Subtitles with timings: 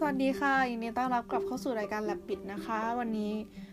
[0.00, 3.32] สวัสดีค่ะยินดีต้อนรับกลับเข้าสู่รายการแลบปิดนะคะ วันนี้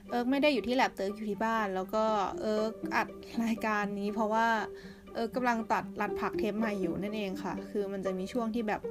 [0.09, 2.03] เอิร์กไม่ได้อยู่ที่แลบเติร์กอยู่ที่บ้าน แล้วก็
[2.41, 3.07] เอิร์กอัด
[3.45, 4.47] รายการนี้ เพราะว่า
[5.13, 8.81] เอิร์กกำลังตัดรัดผักเทปใหม่อยู่นั่นเองค่ะ คือมันจะมีช่วงที่แบบ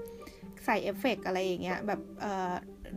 [0.64, 2.52] ใส่เอฟเฟกอะไรอย่างเงี้ยแบบเอ่อ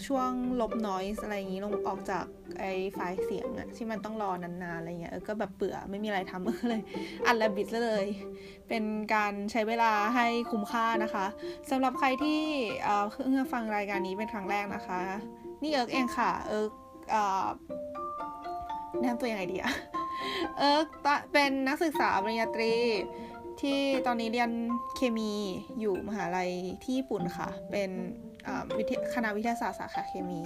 [0.07, 0.31] ช่วง
[0.61, 2.25] ลบนอยส์อะไรอย่างงี้ลงออกจาก
[2.59, 6.81] ไอไฟล์เสียงอะที่มันต้องรอนานๆอะไรเงี้ยเออก็แบบเบื่อไม่มีอะไรทำเออเลย
[7.25, 8.05] อัดแลบบิดเลย
[8.69, 8.83] เป็น
[9.13, 11.25] การใช้เวลาให้คุ้มค่านะคะ
[11.69, 12.39] สำหรับใครที่
[12.83, 15.01] เอ่อเพิ่งฟังรายการนี้เป็นครั้งแรกนะคะ
[15.63, 16.71] นี่เอิร์กเองค่ะ เอิร์ก
[17.11, 17.47] เอ่อ
[18.99, 19.71] แนะนำตัวยังไงดีอะ
[20.57, 20.87] เอิร์ก
[21.33, 22.73] เป็นนักศึกษาปริญญาตรี
[23.61, 24.51] ที่ตอนนี้เรียน
[24.95, 25.31] เคมี
[25.79, 26.51] อยู่มหาลัย
[26.83, 27.91] ที่ญี่ปุ่นค่ะ เป็น
[29.13, 30.39] คณะวิทยาศาสตร์สาขาเคมี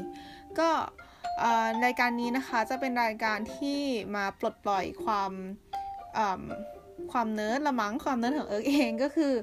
[0.60, 0.70] ก็
[1.86, 3.80] รายการนี้นะคะจะเป็นรายการที่
[4.16, 5.32] มาปลดปล่อยความ
[7.12, 9.34] ความเนิร์ดละมั้งความเนิร์ดของเอิร์กเองก็คือ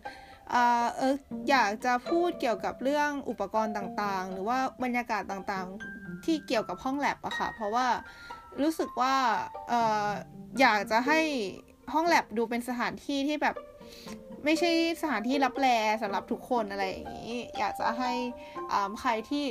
[0.50, 1.18] เอิร์ก
[1.50, 7.86] อยากจะพูดเกี่ยวกับเรื่องอุปกรณ์ต่างๆ หรือว่าบรรยากาศต่างๆที่เกี่ยวกับห้องแลบอะค่ะเพราะว่า
[8.62, 9.14] รู้สึกว่า
[9.72, 9.74] เอิร์ก
[10.60, 11.20] อยากจะให้
[11.92, 13.56] ห้องแลบดูเป็นสถานที่ที่แบบ
[14.44, 14.70] ไม่ใช่
[15.02, 15.66] สถานที่ลับแล
[16.02, 18.12] สำหรับทุกคนอะไรอย่างนี้ อยากจะให้
[19.00, 19.44] ใครที่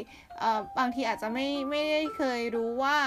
[0.79, 2.97] บางทีอาจจะไม่ไม่ได้เคยรู้ว่า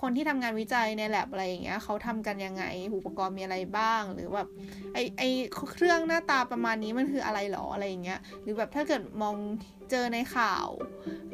[0.00, 2.64] คนที่ทำงานวิจัยในแลบอะไรอย่างเงี้ยเขาทำกันยังไง
[2.96, 4.48] อุปกรณ์มีอะไรบ้าง หรือแบบ
[4.94, 5.22] ไอไอ
[5.72, 9.36] เครื่องหน้าตาประมาณนี้มันคืออะไรหรออะไรอย่างเงี้ยหรือแบบถ้าเกิดมอง
[9.90, 10.68] เจอในข่าว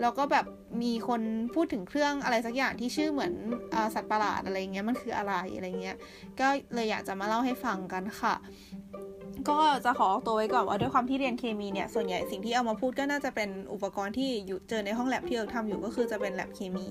[0.00, 0.46] แล้วก็แบบ
[0.82, 1.22] มีคน
[1.54, 3.34] พูดถึงเครื่องอะไรสักอย่างที่ชื่อเหมือน
[3.74, 5.96] อสัตว์ประหลาดอะไรเงี้ยมันคืออะไรอะไรเงี้ย
[6.40, 8.34] ก็เลยอยากจะมาเล่าให้ฟังกันค่ะ
[9.48, 16.86] ก็จะขอตัวไว้ก่อนว่าด้วยความที่เรียนเคมีเนี่ย ส่วนใหญ่สิ่งที่เอามาพูดก็น่าจะเป็นอุปกรณ์ที่อยู่เจอในในห้องแลบที่เอิราทำอยู่ก็คือจะเป็นแลบเคมี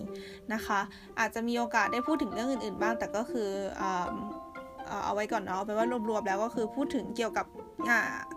[0.54, 0.80] นะคะ
[1.20, 3.50] อาจจะมีโอกาสได้พูดถึงเรื่องอื่นๆ บ้าง แต่ก็คือ
[5.04, 7.46] เอาไว้ก่อนเนาะแปลว่ารวมๆแล้วก็คือพูดถึงเกี่ยวกับ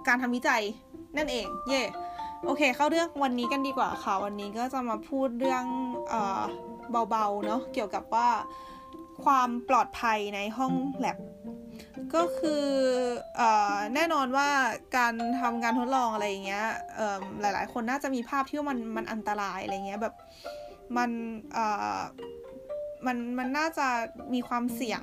[0.06, 0.62] การทำวิจัย
[1.16, 1.82] นั่นเอง เย่
[2.44, 5.64] โอเค เข้าเรื่องวันนี้กันดีกว่าค่ะ วันนี้ก็จะมาพูดเรื่อง
[7.10, 8.28] เบาๆเนาะเกี่ยวกับว่า
[9.24, 11.18] ความปลอดภัยในห้องแลบ
[12.14, 12.64] ก็คือ
[13.40, 13.42] อ
[13.94, 14.48] แน่นอนว่า
[14.96, 16.66] การทำงานทดลองอะไรอย่างเงี้ย
[17.40, 20.14] หลาย ๆ คนน่าจะมีภาพที่ว่ามันมันอันตรายอะไรเงี้ยแบบ
[20.96, 21.10] มัน
[23.06, 23.88] มันมันน่าจะ
[24.34, 25.02] มีความเสี่ยง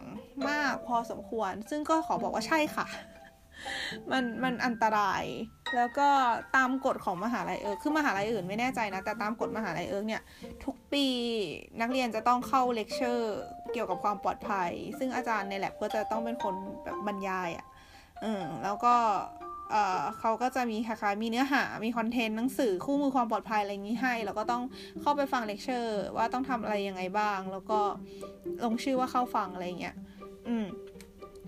[0.49, 2.87] มากพอสมควร ซึ่งก็ขอบอกว่าใช่ค่ะ
[4.11, 5.23] มันมันอันตราย
[5.75, 6.07] แล้วก็
[6.55, 10.21] ตามกฎของมหาลัยเอิร์กคือมหาลัยอื่นไม่แน่ใจนะ แต่ตามกฎมหาลัยเอิร์กเนี่ย
[10.65, 11.05] ทุกปี
[11.81, 13.37] นักเรียนจะต้องเข้าเลคเชอร์
[13.73, 17.65] เกี่ยวกับความปลอดภัย ซึ่งอาจารย์ในแลบก็จะต้องเป็นคนแบบบรรยายอะค่ะ
[18.23, 18.95] อืมแล้วก็
[19.71, 24.63] เออเขาก็จะมีคล้ายๆมีเนื้อหา มี content หนังสือคู่มือความปลอดภัยอะไรอย่างนี้ให้ แล้วก็ต้อง
[25.01, 27.79] เข้าไปฟังเลคเชอร์ว่าต้องทำอะไรยังไงบ้าง แล้วก็
[28.63, 29.95] ลงชื่อว่าเข้าฟังอะไรเงี้ย
[30.47, 30.65] อืม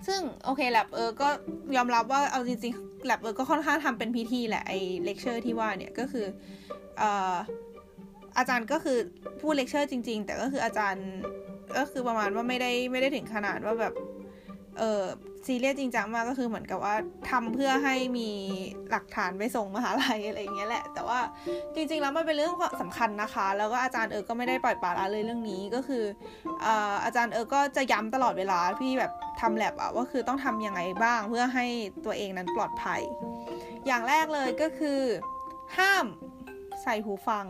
[0.07, 1.29] ซึ่งโอเคแลบเอิร์กก็
[1.75, 4.73] ยอมรับว่าเอาจริงๆแลบเอิร์กก็ค่อนข้างทำเป็นพิธีแหละไอ
[5.05, 6.25] เลคเชอร์ที่ว่าเนี่ยก็คือ
[6.97, 7.35] เอ่อ
[8.37, 8.97] อาจารย์ก็คือ
[9.41, 11.07] พูดเลคเชอร์จริง ๆ แต่ก็คืออาจารย์
[11.77, 13.93] ก็คือประมาณว่าไม่ได้ไม่ได้ถึงขนาดว่าแบบ
[14.81, 15.03] เออ
[15.45, 16.95] ซีเรียสจริงจังมากก็คือเหมือนกับว่า
[17.29, 18.29] ทำเพื่อให้มี
[18.91, 21.19] หลักฐานไปส่งมหาลัยอะไรอย่างเงี้ยแหละ แต่ว่า
[21.75, 26.03] จริงๆแล้วมันเป็นเรื่องสำคัญนะคะ แล้วก็อาจารย์เออก็ไม่ได้ปล่อยปละละเลยเรื่องนี้ก็คือ
[27.05, 29.11] อาจารย์เออก็จะย้ำตลอดเวลาพี่แบบ
[29.41, 31.65] ทำแลบอะว่าคือต้องทํำยังไงบ้างเพื่อให้
[32.05, 33.01] ตัวเองนั้นปลอดภัย
[33.87, 34.99] อย่างแรกเลยก็คือ
[35.77, 36.05] ห้าม
[36.81, 37.45] ใส่หูฟัง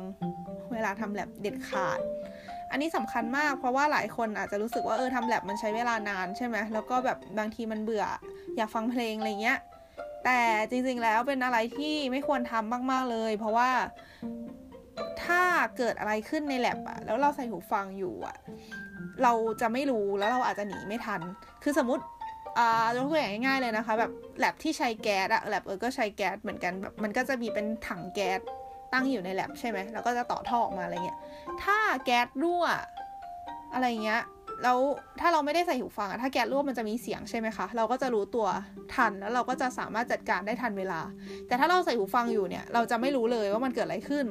[0.74, 2.00] เวลาทำแลบเด็ดขาด
[2.72, 8.06] อันนี้สำคัญมากเพราะว่าหลายคนอาจจะรู้สึกว่าเออทำแลบมันใช้เวลานานใช่ไหมแล้วก็แบบบางทีมันเบื่อ
[8.58, 9.60] อยากฟังเพลงอะไรเงี้ย
[10.26, 10.40] แต่
[10.70, 13.70] จริงๆแล้วเป็นอะไรที่ไม่ควรทำมากๆเลย เพราะว่า
[15.24, 15.44] ถ้า
[15.78, 18.38] เกิดอะไรขึ้นในแลบอะแล้วเราใส่หูฟังอยู่อะ
[19.24, 21.22] เราจะไม่รู้แล้วเราอาจจะหนีไม่ทัน
[21.64, 22.04] คือสมมติ
[22.58, 28.40] อ่ายกตัวอย่างง่ายๆเลยนะคะ แบบแลบที่ใช้แก๊สอะแลบเออก็ใช้แก๊สเหมือนกันแบบมันก็จะมีเป็นถังแก๊ส
[28.94, 31.20] ตั้งอยู่ในแลบใช่ไหมแล้วก็จะต่อท่อออกมาอะไรเงี้ย
[31.64, 32.66] ถ้าแก๊สรั่ว
[33.74, 34.22] อะไรเงี้ย
[34.64, 34.80] แล้ว
[35.20, 38.48] ถ้าเราไม่ได้ใส่หูฟังอะถ้าแก๊สรั่วมันจะมีเสียงใช่ไหมคะ เราก็จะรู้ตัว
[38.94, 41.02] ทันแล้วเราก็จะสามารถจัดการได้ทันเวลา
[41.48, 44.26] แต่ถ้าเราใส่หูฟังอยู่เนี่ยเราจะไม่รู้เลยว่ามันเกิดอะไรขึ้น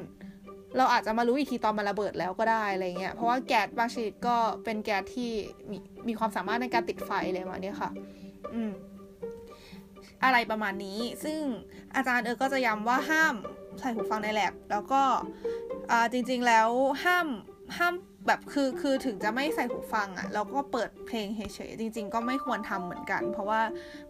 [0.77, 5.31] เราอาจจะมารู้อีกทีตอนมันระเบิดแล้วก็ได้อะไรเงี้ยเพราะว่าแก๊สบางชนิดก็เป็นแก๊สที่
[5.71, 5.77] มี
[6.07, 7.89] มีความสามารถในการติดไฟเลยมาเนี่ยค่ะ
[8.53, 8.71] อืม
[10.23, 11.39] อะไรประมาณนี้ ซึ่ง
[11.95, 13.35] อาจารย์เออก็จะย้ำว่าห้าม
[13.81, 15.01] ใส่หูฟังในแลบแล้วก็
[16.11, 16.69] จริงๆแล้ว
[17.03, 17.27] ห้าม
[17.77, 17.93] ห้าม
[18.27, 23.61] แบบคือคือถึงจะไม่ใส่หูฟังอะ่ะแล้วก็เปิดเพลงเฉยๆจริง ๆ ก็ไม่ควรทำเหมือนกัน เพราะว่า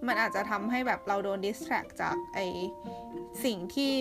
[0.08, 2.40] มันอาจจะทำให้แบบเราโดนดิสแทรกจากไอ
[3.46, 3.92] สิ่งที่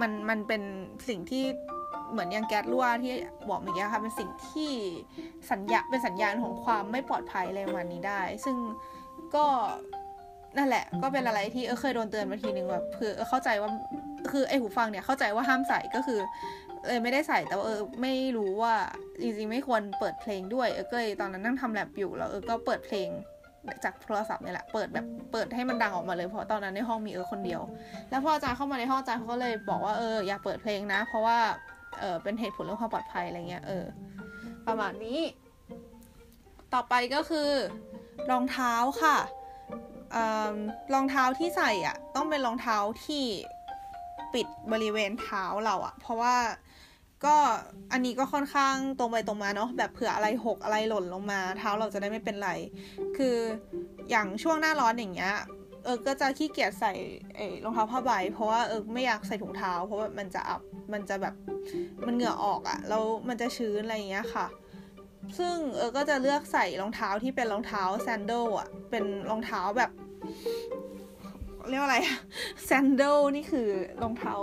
[0.00, 0.62] มันมันเป็น
[1.08, 1.44] สิ่งที่
[2.10, 3.12] เหมือนอย่างแก๊สรั่วที่
[3.48, 4.72] บอกเมื่อกี้ค่ะเป็นสิ่งที่
[5.50, 8.56] สัญญาเป็นสัญญาณของความไม่ปลอดภัยอะไรประมาณนี้ได้ ซึ่ง
[9.34, 9.46] ก็
[10.56, 13.70] นั่นแหละก็เป็นอะไรที่เออเคยโดนเตือนมาทีนึงแบบเพื่อเข้าใจว่า
[14.30, 16.20] คือไอหูฟังเนี่ยเข้าใจว่าห้ามใส่ก็คือ
[16.86, 18.74] เออไม่ได้ใส่แต่ว่าเออไม่รู้ว่า
[19.20, 23.08] จริงๆไม่ควรเปิดเพลงด้วยเออก็เลยตอนนั้นนั่งทำแลบอยู่แล้วเออก็เปิดเพลง
[23.84, 27.60] จากโทรศัพท์เนี่ยแหละ เปิดแบบ เปิดให้มันดังออกมาเลย เพราะตอนนั้นในห้องมีเออคนเดียว
[28.10, 31.38] แล้วพออาจารย์เข้ามาในห้องอาจารย์เขาก็เลยบอกว่าเอออย่าเปิดเพลงนะ เพราะว่า
[32.00, 33.84] เออเป็นเหตุผลเรื่องความปลอดภัยอะไรเงี้ย เออ
[34.66, 35.20] ประมาณนี้
[36.74, 37.50] ต่อไปก็คือ
[38.30, 39.16] รองเท้าค่ะ
[40.94, 42.76] รองเท้าที่ใส่อะ ต้องเป็นรองเท้า
[43.06, 43.24] ที่
[44.34, 46.36] ปิดบริเวณเท้าเราอะเพราะว่า
[47.24, 47.36] ก็
[47.92, 52.50] อันนี้ก็ค่อนข้างตรงไปตรงมาเนาะแบบเผื่ออะไรหกอะไรหล่นลงมา เท้าเราจะได้ไม่เป็นไร
[53.16, 53.36] คือ
[54.10, 55.34] อย่างช่วงหน้าร้อนอย่างเงี้ย
[55.84, 56.92] เออก็จะขี้เกียจใส่
[57.64, 60.60] รองเท้าผ้าใบ เพราะว่าเออไม่อยากใส่ถุงเท้า เพราะว่ามันจะอับ
[60.92, 61.34] มันจะแบบ
[62.06, 64.46] มันเหงื่อออกอะแล้วมันจะชื้นอะไรอย่างเงี้ยค่ะ
[65.38, 69.90] ซึ่งเออก็จะเลือกใส่รองเท้าที่เป็นรองเท้าแซนเดลอะเป็นรองเท้าแบบ
[71.70, 71.98] เรียกว่าอะไร
[72.64, 73.68] แซนเดลนี่คือ
[74.02, 74.34] รองเท้า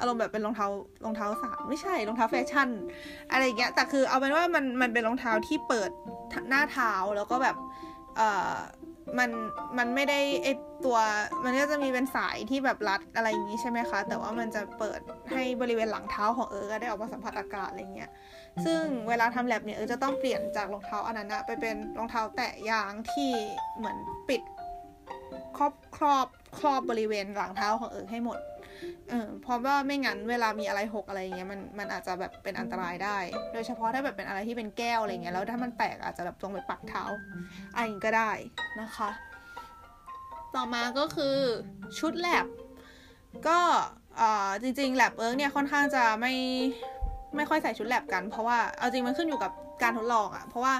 [0.00, 0.68] อารมณ์แบบเป็นรองเท้า
[1.04, 2.68] รองเท้าสามไม่ใช่รองเท้าแฟชั่น
[3.30, 5.90] อะไรเงี้ยแต่คือเอาเป็นว่ามันมันเป็นรองเท้าที่เปิด
[6.48, 7.56] หน้าเท้าแล้วก็แบบ
[8.16, 8.54] เอ่อ
[9.18, 9.30] มัน
[9.78, 10.48] มันไม่ได้ไอ
[10.84, 10.98] ตัว
[11.44, 15.00] มันก็จะมีเป็นสายที่แบบรัดอะไรอย่างนี้ใช่ไหมคะ แต่ว่ามันจะเปิด
[15.32, 18.10] ให้บริเวณหลังเท้าของเออได้ออกมาสัมผัสอากาศอะไรเงี้ย
[18.64, 23.30] ซึ่งเวลาทำแลบเนี่ยเออจะต้องเปลี่ยนจากรองเท้าอันนั้นนะไปเป็นรองเท้าแตะยางที่
[23.76, 23.96] เหมือน
[24.28, 24.42] ปิด
[25.58, 26.26] ครอบครอบ
[26.58, 28.38] ครอบบริเวณหลังเท้าของเอิร์ให้หมด
[29.08, 33.18] เออเพราะว่าไม่งั้นเวลามีอะไรหกอะไรเงี้ยมันมันอาจจะแบบเป็นอันตรายได้
[33.52, 37.04] โดยเฉพาะถ้าแบบเป็นอะไรที่เป็นแก้วอะไรเงี้ยแล้วถ้ามันแตกอาจจะแบบตรงไปปักเท้า
[37.74, 38.30] อะไรก็ได้
[38.80, 39.10] นะคะ
[40.54, 41.36] ต่อมาก็คือ
[41.98, 42.46] ชุดแลบ
[43.48, 43.58] ก็
[44.62, 46.34] จริงๆแลบเอิร์กเนี่ยค่อนข้างจะไม่
[47.36, 49.52] ไม่ค่อยใส่ชุดแลบกันเพราะว่าเอาจริงมันขึ้นอยู่กับ
[49.82, 50.74] การทดลองอะเพราะว่า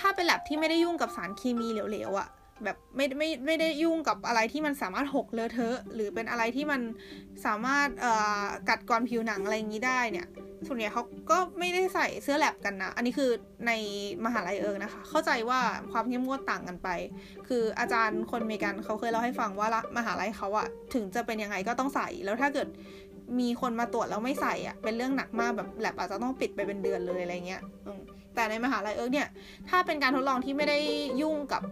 [0.00, 2.28] ถ้าเป็นแลบที่ไม่ได้ยุ่งกับสารเคมีเหลวๆอะ
[2.64, 6.80] แบบไม่ไม่ไม่ได้ยุ่งกับอะไรที่มันสามารถหกเลอะเทอะหรือเป็นอะไรที่มัน
[7.46, 10.28] สามารถเอ่อกัดกร่อนผิวหนังอะไรอย่างนี้ได้เนี่ย
[10.68, 13.30] ส่วนใหญ่เขาก็ไม่ได้ใส่เสื้อแลบกันนะ อันนี้คือ
[13.66, 13.72] ใน
[14.24, 15.60] มหาลัยเอิงนะคะ เข้าใจว่า
[15.92, 16.88] ความเข้มงวดต่างกันไป
[17.48, 22.68] คืออาจารย์คนเมกันเขาเคยเล่าให้ฟังว่าละมหาลัยเขาอะถึงจะเป็นยังไงก็ต้องใส่แล้วถ้าเกิด
[23.40, 27.62] มีคนมาตรวจแล้วไม่ใส่อะเป็นเรื่องหนักมากแบบแลบอาจจะต้องปิดไปเป็นเดือนเลยอะไรเงี้ย
[28.34, 29.28] แต่ในมหาลัยเอิงเนี่ย
[29.68, 30.78] ถ้าเป็นการทดลองที่ไม่ได้
[31.20, 31.62] ยุ่งกับ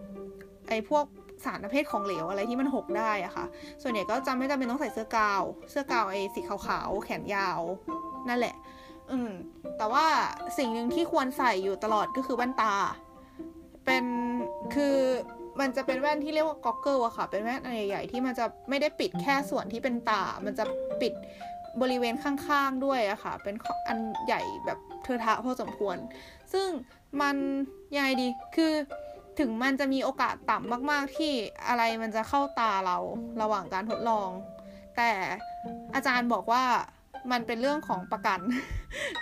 [0.71, 1.05] ไอ้พวก
[1.45, 3.45] สารประเภทของเหลวอะไรที่มันหกได้อะค่ะ
[3.81, 7.59] ส่วนใหญ่ก็จำไม่จำเป็นต้องใส่เสื้อกาว เสื้อกาวไอ้สีขาวๆ แขนยาว
[8.29, 8.55] นั่นแหละ
[9.11, 9.31] อืม
[9.77, 10.05] แต่ว่า
[10.57, 12.73] สิ่งหนึ่งที่ควรใส่อยู่ตลอดก็คือแว่นตา
[13.85, 14.05] เป็น
[14.73, 14.97] คือ
[15.59, 20.65] มันจะเป็นแว่นที่เรียกว่าก็อกเกิลอะค่ะ เป็นแว่นอันใหญ่ๆที่มันจะไม่ได้ปิดแค่ส่วนที่เป็นตา มันจะ
[21.01, 21.13] ปิด
[21.81, 23.55] บริเวณข้างๆด้วยอะค่ะ เป็น
[23.87, 25.97] อันใหญ่แบบเทอะทะพอสมควร
[26.53, 26.67] ซึ่ง
[27.21, 27.35] มัน
[27.95, 28.73] ยังไงดี คือ
[29.39, 31.33] ถึงมันจะมีโอกาสต่ำมาก ๆ ที่
[31.67, 32.97] อะไรมันจะเข้าตาเรา
[33.41, 34.29] ระหว่างการทดลอง
[34.97, 35.09] แต่
[35.95, 36.63] อาจารย์บอกว่า
[37.31, 38.39] มันเป็นเรื่องของประกัน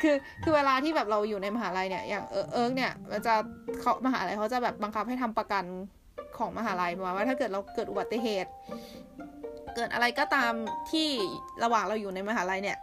[0.01, 3.33] คือ คือเวลาที่แบบเราอยู่ในมหาลัยเนี่ย อย่างเอิร์กเนี่ย มันจะ
[3.81, 5.63] เขามหาลัยเขาจะแบบบังคับให้ทำประกัน
[6.38, 8.51] ของมหาลัยมาว่าถ้าเกิดเราเกิดอุบัติเหตุ
[9.75, 10.53] เกิดอะไรก็ตาม
[10.91, 11.07] ที่
[11.63, 12.77] ระหว่างเราอยู่ในมหาลัยเนี่ย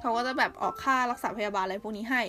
[0.00, 2.22] เขาก็จะแบบออกค่ารักษาพยาบาลอะไรพวกนี้ให้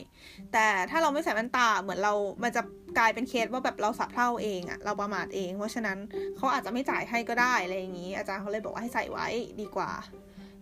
[0.54, 2.14] แต่ถ้าเราไม่ใส่แว่นตาเหมือนเรา
[2.44, 2.62] มันจะ
[2.98, 5.98] กลายเป็นเคสว่าแบบเราสับเท่าเองอะเราประมาทเอง เพราะฉะนั้น
[6.38, 9.28] เขาอาจจะไม่จ่ายให้ก็ได้อะไรอย่างนี้ อาจารย์เขาเลยบอกว่าให้ใส่ไว้
[9.62, 9.92] ดีกว่า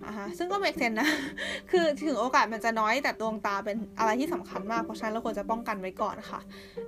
[0.07, 1.09] อะฮะซึ่งก็เมกเซนนะ
[1.71, 6.39] คือถึงโอกาสมันจะน้อยแต่ดวงตาเป็นอะไรที่สำคัญมาก เพราะฉะนั้นเราควรจะป้องกันไว้ก่อนค่ะ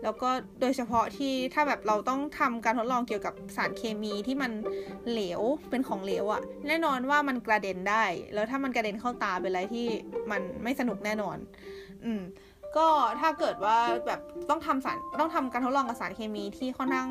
[0.04, 0.30] แล้วก็
[0.62, 4.52] โดยเฉพาะที่ถ้าแบบเราต้องทำการทดลองเกี่ยวกับสารเคมีที่มัน
[5.10, 9.88] เหลวเป็นของเหลวอะแน่นอนว่ามันกระเด็นได้ แล้วถ้ามันกระเด็นเข้าตาเป็นอะไรที่
[10.32, 11.38] มันไม่สนุกแน่นอน
[12.06, 12.22] อืม
[12.78, 12.88] ก็
[13.22, 13.78] ถ้าเกิดว่า
[14.08, 17.10] แบบต้องทำสารต้องทำการทดลองกับสารเคมีที่ค่อนข้าง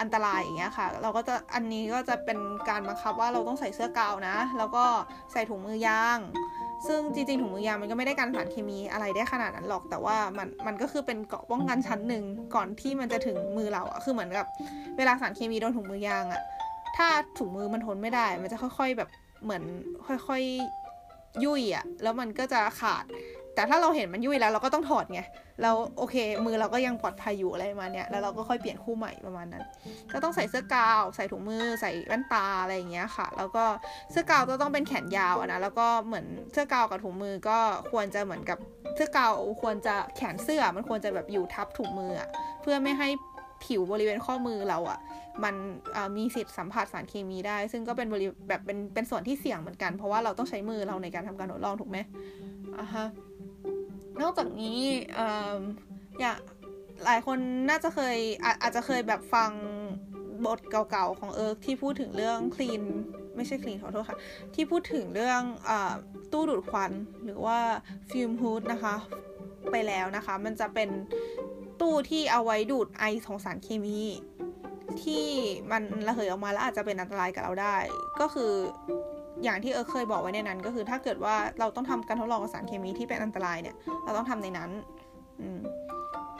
[0.00, 2.38] อันตรายอย่างเงี้ยค่ะ เราก็จะอันนี้ก็จะเป็น
[2.68, 4.84] การบังคับว่าเราต้องใส่เสื้อกาวนะ แล้วก็
[5.32, 6.18] ใส่ถุงมือยาง
[6.86, 12.24] ซึ่งจริงๆถุงมือยางมันก็ไม่ได้กันสารเคมีอะไรได้ขนาดนั้นหรอก แต่ว่ามันมันก็คือเป็นเกราะป้องกันชั้นหนึ่ง
[12.54, 14.46] ก่อนที่มันจะถึงมือเราอะคือเหมือนกับ
[14.96, 16.42] เวลาสารเคมีโดนถุงมือยางอะ
[16.96, 19.08] ถ้าถุงมือมันทนไม่ได้ มันจะค่อย ๆแบบ
[19.44, 19.62] เหมือน
[20.28, 23.04] ค่อยๆยุ่ยอะแล้วมันก็จะขาด
[23.54, 25.20] แต่ถ้าเราเห็นมันยุ่ยแล้วเราก็ต้องถอดไง
[25.62, 26.16] เราโอเค
[26.46, 29.64] มือเราก็ยังปลอดภัยอยู่อะไรมาเนี่ยแล้วเราก็ค่อยเปลี่ยนคู่ใหม่ประมาณนั้น
[30.12, 33.64] ก็ต้องใส่เสื้อกาว ใส่ถุงมือใส่แว่นตาอะไรอย่างเงี้ยค่ะ แล้วก็
[34.10, 37.58] เสื้อกาวก็ต้องเป็นแขนยาวนะแล้วก็เหมือนเสื้อกาวกับถุงมือก็
[37.90, 38.58] ควรจะเหมือนกับ
[38.96, 39.32] เสื้อกาว
[39.62, 42.12] ควรจะแขนเสื้อมันควรจะแบบอยู่ทับถุงมือ
[42.62, 43.08] เพื่อไม่ให้
[43.64, 44.98] ผิวบริเวณข้อมือเราอะ่ะ
[45.44, 45.54] มัน
[46.16, 51.98] มีสิทธิ์สัมผัสสารเคมีได้ ซึ่งก็เป็นบริแบบเป็นเป็นส่วนที่เสี่ยงเหมือนกัน เพราะว่าเราต้องใช้มือเราในการทำการทดลองถูกไหม
[52.78, 53.06] อะฮะ
[54.20, 54.80] นอกจากนี้
[56.20, 56.38] อย่าง
[57.04, 57.38] หลายคน
[57.70, 59.50] น่าจะเคยอาอาจจะเคยแบบฟัง
[60.46, 62.82] บทเก่าๆของเอิร์กที่พูดถึงเรื่องคลีน
[63.36, 64.18] ไม่ใช่คลีนขอโทษค่ะ
[64.54, 65.70] ที่พูดถึงเรื่องอ
[66.32, 66.92] ตู้ดูดควัน
[67.24, 67.58] หรือว่า
[68.10, 68.94] ฟิล์มฮูดนะคะ
[69.70, 70.88] ไปแล้วนะคะ มันจะเป็น
[71.80, 74.00] ตู้ที่เอาไว้ดูดไอของสารเคมี
[75.02, 75.24] ที่
[75.70, 77.76] มันระเหยออกมาแล้วอาจจะเป็นอันตรายกับเราได้
[78.20, 78.52] ก็คือ
[79.44, 84.70] อย่างที่เออเคยบอกไว้ในนั้น ก็คือถ้าเกิดว่าเราต้องทำการทดลองกับสารเคมีที่เป็นอันตรายเนี่ย เราต้องทำในนั้น
[85.40, 85.60] อืม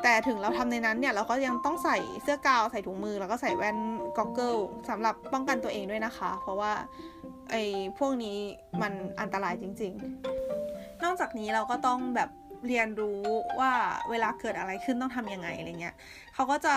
[0.03, 3.77] แต่ถึงเราทำในนั้นเนี่ยเราก็ยังต้องใส่เสื้อกาวใส่ถุงมือ แล้วก็ใส่แว่น
[4.19, 4.55] goggle
[4.91, 6.73] สำหรับป้องกันตัวเองด้วยนะคะ เพราะว่า
[7.51, 7.63] ไอ้
[7.99, 8.39] พวกนี้
[8.83, 9.93] มันอันตรายจริง
[10.49, 12.31] ๆ นอกจากนี้เราก็ต้องแบบ
[12.69, 13.23] เรียนรู้
[13.61, 13.73] ว่า
[14.11, 15.95] เวลาเกิดอะไรขึ้นต้องทำยังไงอะไรเงี้ย
[16.35, 16.77] เขาก็จะ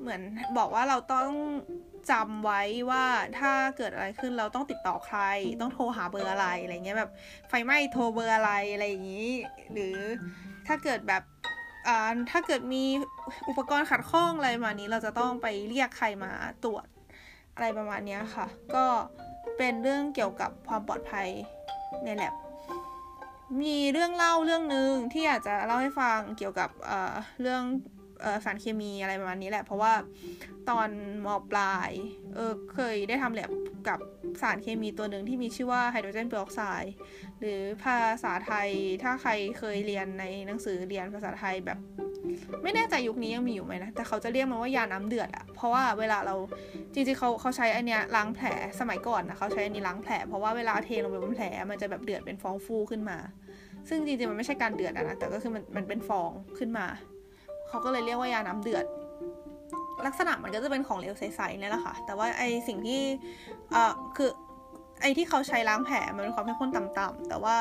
[0.00, 0.22] เหมือน
[0.58, 1.30] บอกว่าเราต้อง
[2.10, 3.04] จำไว้ว่า
[3.38, 5.20] ถ้าเกิดอะไรขึ้นเราต้องติดต่อใคร
[5.60, 7.10] ต้องโทรหาเบอร์อะไรอะไรเงี้ยแบบ
[7.48, 9.30] ไฟไหม้โทรเบอร์อะไรอะไรอย่างนี้
[9.72, 9.96] หรือ
[10.66, 11.22] ถ้าเกิดแบบ
[12.30, 12.84] ถ้าเกิดมี
[13.48, 16.32] อุปกรณ์ขัดข้องอะไรมานี้ เราจะต้องไปเรียกใครมา
[16.64, 16.86] ตรวจ
[17.54, 18.84] อะไรประมาณนี้ค่ะ ก็
[19.58, 21.28] เป็นเรื่องเกี่ยวกับความปลอดภัย
[22.04, 22.34] ในแลบ
[23.60, 27.62] มีเรื่องเล่าเรื่องหนึ่งที่อยากจะเล่าให้ฟังเกี่ยวกับเเรื่อง
[28.44, 29.92] สารเคมีอะไรประมาณนี้แหละ เพราะว่า
[30.70, 30.88] ตอน
[31.26, 31.90] มอปลาย
[32.34, 33.50] เออเคยได้ทำแลบ
[33.88, 33.98] กับ
[34.42, 36.94] สารเคมีตัวหนึ่งที่มีชื่อว่าไฮโดรเจนเปอร์ออกไซด์
[37.40, 38.68] หรือภาษาไทย
[39.02, 41.78] ถ้าใครเคยเรียนในหนังสือเรียนภาษาไทยแบบ
[42.62, 46.34] ไม่แน่ใจยุคนี้ยังมีอยู่ไหมนะ แต่เขาจะเรียกมันว่ายาน้ำเดือดอะเพราะว่าเวลาเรา
[46.94, 48.48] จริงๆเขาเขาใช้อันเนี้ยล้างแผล
[48.80, 53.18] สมัยก่อนนะเขาใช้อันนี้ล้างแผลเพราะว่าเวลาเทลงไปบนแผลมันจะแบบเดือดเป็นฟองฟูขึ้นมา
[53.88, 56.86] ซึ่งจริงๆมันไม่ใช่การเดือดนะแต่ก็คือมันมันเป็นฟองขึ้นมา
[57.68, 58.84] เขาก็เลยเรียกว่ายาน้ำเดือด
[60.06, 63.00] ลักษณะมันก็จะเป็นของเหลวใสๆนี่แหละค่ะ แต่ว่าไอสิ่งที่
[63.72, 64.30] เอ่อคือ
[65.02, 67.56] ไอที่เขาใช้ล้างแผลมันเป็นความเข้มข้นต่ำๆแต่ว่า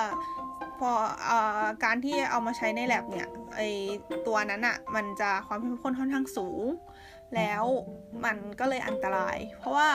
[0.80, 0.92] พอ
[1.30, 1.32] อ
[1.84, 3.62] การที่เอามาใช้ในแลบเนี่ยไอ
[4.28, 6.64] ตัวนั้นอะมันจะความเข้มข้นค่อนข้างสูง
[7.36, 7.64] แล้ว
[8.26, 9.90] มันก็เลยอันตราย เพราะว่า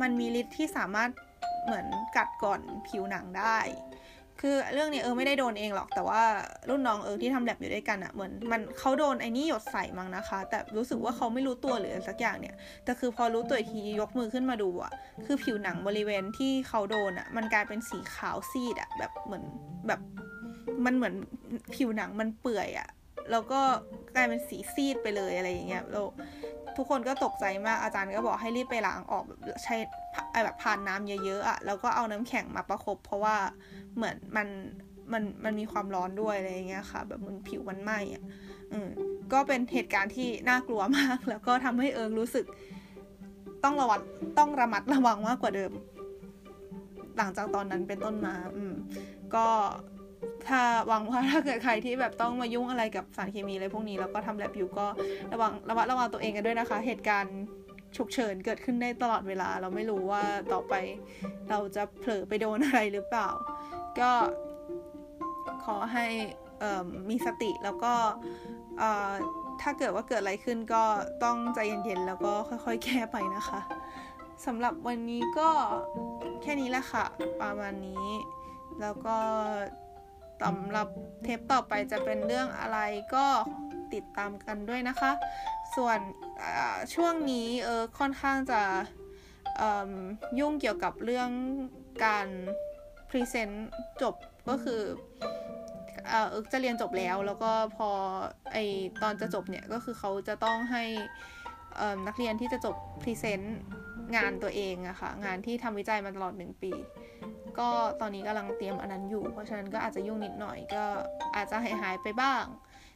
[0.00, 1.10] มันมีฤทธิ์ที่สามารถ
[1.64, 3.58] เหมือนกัดก่อนผิวหนังได้
[4.40, 6.22] คือเรื่องนี้เออไม่ได้โดนเองหรอกแต่ว่า
[6.68, 14.92] รุ่นน้องเออที่ทำแลบอยู่ด้วยกันอะ่ะเหมือนมันเขาโดนไอ้นี่หยดใส่มั้งนะคะ แต่รู้สึกว่าเขาไม่รู้ตัวหรือสักอย่างเนี่ยแต่คือพอรู้ตัวทียกมือขึ้นมาดูอะ่ะ
[15.26, 19.44] คือผิวหนังบริเวณที่เขาโดนอะ่ะมันกลายเป็นสีขาวซีดอะ่ะแบบเหมือน
[19.86, 20.00] แบบ
[20.84, 21.14] มันเหมือน
[21.74, 22.88] ผิวหนังมันเปื่อยอะ่ะ
[23.30, 23.60] แล้วก็
[24.14, 26.06] กลายเป็นสีซีดไปเลยอะไรอย่างเงี้ยแล้ว
[26.76, 29.24] ทุกคนก็ตกใจมากอาจารย์ก็บอกให้รีบไปล้างออก
[29.64, 29.74] ใช้
[30.44, 33.36] แบบผ่านน้ำเยอะๆอะแล้วก็เอาน้ำแข็งมาประครบเพราะว่า
[33.96, 34.48] เหมือนมัน
[35.12, 38.22] มันมันมีความร้อนด้วยอะไรเงี้ยค่ะ แบบมันผิวมันไหม้อะ
[38.72, 38.88] อืม
[39.32, 42.46] ก็เป็นเหตุการณ์ที่น่ากลัวมาก แล้วก็ทำให้เอิงรู้สึก
[43.64, 44.00] ต้องระวัด
[44.38, 45.72] ต้องระมัดระวังมากกว่าเดิม
[47.16, 48.74] หลังจากตอนนั้นเป็นต้นมา อืม
[49.34, 49.46] ก็
[50.48, 54.86] ถ้าหวังว่าถ้าเกิดใครที่แบบต้องมายุ่งอะไรกับสารเคมีอะไรพวกนี้แล้วก็ทำแลบอยู่ก็
[55.32, 57.36] ระวังระมัดระวังตัวเองกันด้วยนะคะ เหตุการณ์
[57.96, 60.74] ฉุกเฉินเกิดขึ้นได้ตลอดเวลา เราไม่รู้ว่าต่อไป
[61.50, 63.28] เราจะเผลอไปโดนอะไรหรือเปล่า
[64.00, 64.12] ก็
[65.64, 66.06] ขอให้
[67.08, 67.92] มีสติแล้วก็
[69.62, 70.84] ถ้าเกิดว่าเกิดอะไรขึ้นก็
[71.24, 73.60] ต้องใจเย็นๆ แล้วก็ค่อยๆ แก้ไปนะคะ
[74.46, 75.50] สำหรับวันนี้ก็
[76.42, 77.04] แค่นี้แหละค่ะ
[77.42, 78.06] ประมาณนี้
[78.80, 79.16] แล้วก็
[80.42, 80.88] สำหรับ
[81.22, 82.78] เทปต่อไปจะเป็นเรื่องอะไร
[83.14, 83.26] ก็
[83.94, 85.12] ติดตามกันด้วยนะคะ
[85.76, 85.98] ส่วน
[86.94, 88.62] ช่วงนี้เออค่อนข้างจะ
[90.38, 91.30] ยุ่งเกี่ยวกับเรื่อง
[92.04, 92.26] การ
[93.10, 93.70] present
[94.02, 94.14] จบ
[94.48, 94.80] ก็คือ
[96.08, 97.90] เอิร์กจะเรียนจบแล้ว แล้วก็พอ
[98.52, 98.56] ไอ
[99.02, 100.84] ตอนจะจบเนี่ยก็คือเขาจะต้องให้
[102.06, 103.56] นักเรียนที่จะจบ present
[104.16, 106.72] งานตัวเองอะค่ะงานที่ทำวิจัยมาตลอดหนึ่งปี
[107.58, 107.68] ก็
[108.00, 110.84] ตอนนี้กำลังเตรียมอันนั้นอยู่ เพราะฉะนั้นก็อาจจะยุ่งนิดหน่อยก็
[111.36, 112.44] อาจจะหายหายไปบ้าง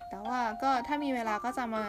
[0.08, 1.84] แต่ว่าก็ถ้ามีเวลาก็จะมา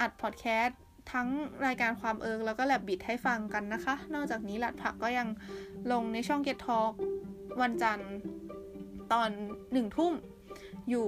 [0.00, 0.80] อัดพอดแคสต์
[1.12, 1.28] ทั้ง
[1.66, 5.28] รายการความเอิงแล้วก็แลบบิดให้ฟังกันนะคะ นอกจากนี้หลัดผักก็ยัง
[5.92, 6.92] ลงในช่อง Get Talk
[7.62, 8.12] วันจันทร์
[9.12, 9.28] ตอน
[9.72, 10.12] หนึ่งทุ่ม
[10.90, 11.06] อยู่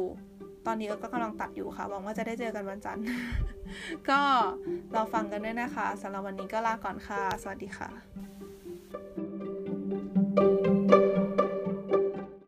[0.67, 3.05] ตอนนี้ก็กำลังตัดอยู่ค่ะหวังว่าจะได้เจอกันวันจันทร์
[4.11, 4.21] ก็
[4.93, 8.36] เราฟังกันด้วยนะคะสำหรับวันนี้ก็ลาก่อนค่ะ สวัสดีค่ะ